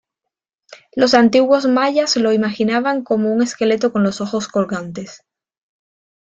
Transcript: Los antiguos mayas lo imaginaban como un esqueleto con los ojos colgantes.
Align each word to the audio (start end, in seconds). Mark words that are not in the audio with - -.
Los 0.95 1.13
antiguos 1.13 1.67
mayas 1.67 2.15
lo 2.17 2.33
imaginaban 2.33 3.03
como 3.03 3.31
un 3.31 3.43
esqueleto 3.43 3.91
con 3.93 4.01
los 4.01 4.19
ojos 4.19 4.47
colgantes. 4.47 5.21